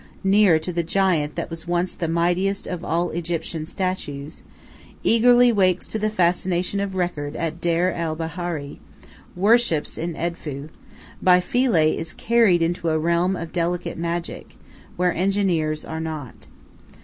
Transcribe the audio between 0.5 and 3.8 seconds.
to the giant that was once the mightiest of all Egyptian